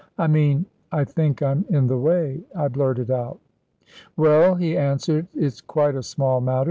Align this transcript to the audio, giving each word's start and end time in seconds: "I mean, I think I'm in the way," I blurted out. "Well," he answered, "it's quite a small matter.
"I 0.17 0.25
mean, 0.25 0.65
I 0.91 1.03
think 1.03 1.43
I'm 1.43 1.63
in 1.69 1.85
the 1.85 1.95
way," 1.99 2.41
I 2.55 2.69
blurted 2.69 3.11
out. 3.11 3.39
"Well," 4.17 4.55
he 4.55 4.75
answered, 4.75 5.27
"it's 5.35 5.61
quite 5.61 5.93
a 5.93 6.01
small 6.01 6.41
matter. 6.41 6.59